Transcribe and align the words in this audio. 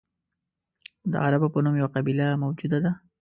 د 1.11 1.13
عربو 1.25 1.47
په 1.53 1.59
نوم 1.63 1.75
یوه 1.81 1.93
قبیله 1.95 2.27
موجوده 2.43 2.77
وه. 2.83 2.91